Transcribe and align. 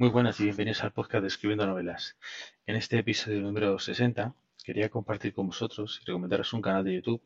Muy 0.00 0.08
buenas 0.08 0.40
y 0.40 0.44
bienvenidos 0.44 0.82
al 0.82 0.92
podcast 0.92 1.20
de 1.20 1.28
Escribiendo 1.28 1.66
Novelas. 1.66 2.16
En 2.64 2.74
este 2.74 2.98
episodio 2.98 3.42
número 3.42 3.78
60 3.78 4.34
quería 4.64 4.88
compartir 4.88 5.34
con 5.34 5.48
vosotros 5.48 6.00
y 6.00 6.06
recomendaros 6.06 6.54
un 6.54 6.62
canal 6.62 6.84
de 6.84 6.94
YouTube 6.94 7.20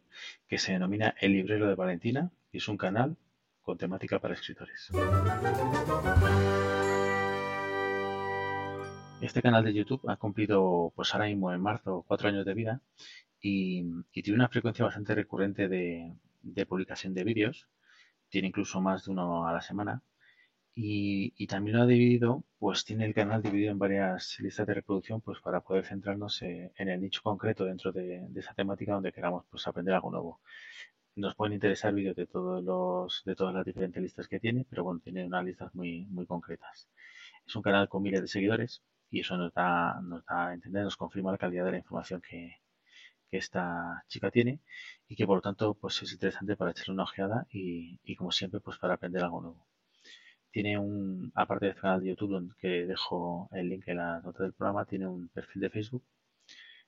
que 0.49 0.59
se 0.59 0.73
denomina 0.73 1.15
El 1.21 1.35
Librero 1.35 1.69
de 1.69 1.77
Valentina 1.77 2.33
y 2.51 2.57
es 2.57 2.67
un 2.67 2.77
canal 2.77 3.17
con 3.63 3.79
temática 3.79 4.19
para 4.19 4.35
escritores. 4.35 4.91
Este 9.21 9.41
canal 9.41 9.63
de 9.63 9.73
YouTube 9.73 10.11
ha 10.11 10.17
cumplido, 10.17 10.93
pues 10.97 11.15
ahora 11.15 11.27
mismo 11.27 11.53
en 11.53 11.61
marzo, 11.61 12.05
cuatro 12.09 12.29
años 12.29 12.45
de 12.45 12.55
vida 12.55 12.81
y, 13.41 13.85
tiene 14.11 14.35
una 14.35 14.49
frecuencia 14.49 14.85
bastante 14.85 15.15
recurrente 15.15 15.69
de, 15.69 16.13
de 16.43 16.67
publicación 16.67 17.15
de 17.15 17.23
vídeos. 17.23 17.69
Tiene 18.31 18.49
incluso 18.49 18.81
más 18.81 19.05
de 19.05 19.13
uno 19.13 19.47
a 19.47 19.53
la 19.53 19.61
semana 19.61 20.03
y, 20.77 21.47
también 21.47 21.77
lo 21.77 21.83
ha 21.85 21.87
dividido, 21.87 22.45
pues 22.59 22.85
tiene 22.85 23.07
el 23.07 23.15
canal 23.15 23.43
dividido 23.43 23.71
en 23.73 23.79
varias 23.79 24.39
listas 24.41 24.67
de 24.67 24.75
reproducción, 24.75 25.21
pues 25.21 25.41
para 25.41 25.61
poder 25.61 25.85
centrarnos 25.87 26.43
eh, 26.43 26.73
en 26.77 26.89
el 26.89 27.01
nicho 27.01 27.23
concreto 27.23 27.65
dentro 27.65 27.93
de, 27.93 28.27
esa 28.37 28.55
temática 28.55 28.93
donde 28.95 29.13
queramos 29.13 29.45
pues 29.51 29.67
aprender 29.69 29.95
algo 29.95 30.11
nuevo. 30.11 30.41
Nos 31.17 31.35
pueden 31.37 31.55
interesar 31.55 31.95
vídeos 31.95 32.17
de 32.17 32.27
todos 32.27 32.63
los, 32.65 33.23
de 33.25 33.37
todas 33.37 33.55
las 33.55 33.65
diferentes 33.65 34.03
listas 34.03 34.29
que 34.29 34.41
tiene, 34.41 34.67
pero 34.69 34.85
bueno, 34.85 35.01
tiene 35.01 35.25
unas 35.25 35.45
listas 35.45 35.75
muy, 35.75 36.07
muy 36.07 36.27
concretas. 36.27 36.89
Es 37.47 37.55
un 37.57 37.63
canal 37.63 37.89
con 37.89 38.03
miles 38.03 38.23
de 38.23 38.29
seguidores 38.29 38.83
y 39.11 39.21
eso 39.21 39.37
nos 39.37 39.53
da, 39.55 40.01
nos 40.03 40.25
da 40.27 40.49
a 40.49 40.55
entender, 40.55 40.85
nos 40.85 40.97
confirma 40.97 41.33
la 41.33 41.39
calidad 41.39 41.65
de 41.67 41.73
la 41.73 41.79
información 41.79 42.21
que, 42.21 42.57
que 43.31 43.39
esta 43.39 44.05
chica 44.09 44.31
tiene 44.31 44.61
y 45.09 45.17
que 45.17 45.27
por 45.27 45.37
lo 45.37 45.43
tanto 45.43 45.75
pues 45.75 46.03
es 46.03 46.13
interesante 46.13 46.57
para 46.57 46.73
echarle 46.73 46.95
una 46.95 47.05
ojeada 47.05 47.47
y, 47.51 48.01
y 48.05 48.17
como 48.17 48.33
siempre 48.33 48.61
pues 48.61 48.79
para 48.79 48.95
aprender 48.95 49.23
algo 49.23 49.41
nuevo. 49.41 49.74
Tiene 50.55 50.79
un, 50.79 51.33
aparte 51.35 51.67
del 51.67 51.75
canal 51.75 52.01
de 52.01 52.11
YouTube, 52.11 52.31
donde 52.31 52.55
que 52.57 52.87
dejo 52.87 53.49
el 53.51 53.69
link 53.69 53.89
en 53.89 53.97
la 53.97 54.21
nota 54.21 54.45
del 54.45 54.53
programa, 54.53 54.85
tiene 54.85 55.05
un 55.09 55.29
perfil 55.29 55.63
de 55.63 55.71
Facebook, 55.71 56.05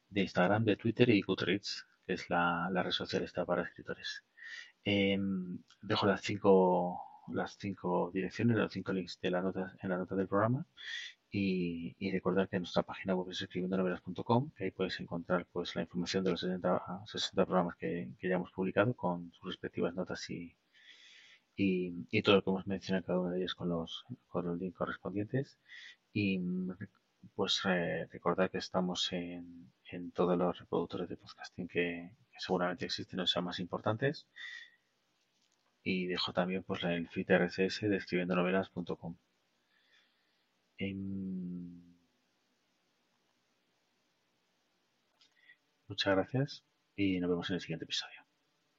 de 0.08 0.20
Instagram, 0.22 0.64
de 0.64 0.76
Twitter 0.76 1.08
y 1.10 1.20
Goodreads, 1.20 1.84
que 2.06 2.12
es 2.12 2.30
la, 2.30 2.70
red 2.72 2.92
social 2.92 3.24
esta 3.24 3.44
para 3.44 3.64
escritores. 3.64 4.22
Em, 4.84 5.58
dejo 5.82 6.06
las 6.06 6.20
cinco, 6.22 7.00
las 7.32 7.56
cinco 7.58 8.12
direcciones, 8.14 8.56
los 8.56 8.72
cinco 8.72 8.92
links 8.92 9.18
de 9.20 9.30
la 9.32 9.42
nota, 9.42 9.74
en 9.82 9.90
la 9.90 9.96
nota 9.98 10.14
del 10.14 10.28
programa. 10.28 10.64
Y, 11.32 11.96
recordar 12.12 12.48
que 12.48 12.56
en 12.56 12.62
nuestra 12.62 12.84
página 12.84 13.16
web 13.16 13.30
es 13.32 13.42
escribiendonovelas.com, 13.42 14.52
que 14.56 14.64
ahí 14.64 14.70
puedes 14.70 15.00
encontrar 15.00 15.44
pues 15.52 15.74
la 15.74 15.82
información 15.82 16.22
de 16.22 16.30
los 16.30 16.40
60, 16.40 17.02
60 17.06 17.44
programas 17.44 17.76
que, 17.76 18.10
que 18.20 18.28
ya 18.28 18.36
hemos 18.36 18.52
publicado 18.52 18.94
con 18.94 19.32
sus 19.32 19.48
respectivas 19.48 19.92
notas 19.94 20.30
y, 20.30 20.54
y, 21.56 22.22
todo 22.22 22.36
lo 22.36 22.42
que 22.42 22.50
hemos 22.50 22.66
mencionado 22.66 23.06
cada 23.06 23.20
uno 23.20 23.30
de 23.30 23.38
ellos 23.38 23.54
con 23.54 23.68
los, 23.68 24.04
con 24.28 24.46
los 24.46 24.58
links 24.58 24.76
correspondientes. 24.76 25.58
Y 26.12 26.40
pues 27.34 27.62
recordar 28.10 28.50
que 28.50 28.58
estamos 28.58 29.12
en, 29.12 29.72
en, 29.90 30.10
todos 30.12 30.38
los 30.38 30.58
reproductores 30.58 31.08
de 31.08 31.16
podcasting 31.16 31.68
que, 31.68 32.10
seguramente 32.38 32.84
existen 32.84 33.20
o 33.20 33.26
sean 33.26 33.44
más 33.44 33.58
importantes. 33.60 34.26
Y 35.82 36.06
dejo 36.06 36.32
también 36.32 36.62
pues 36.64 36.82
el 36.84 37.08
feed 37.08 37.30
RSS 37.30 37.82
de 37.88 37.96
escribiendonovelas.com. 37.96 39.16
Muchas 45.88 46.14
gracias 46.14 46.64
y 46.96 47.20
nos 47.20 47.30
vemos 47.30 47.48
en 47.50 47.54
el 47.54 47.60
siguiente 47.60 47.84
episodio. 47.84 48.25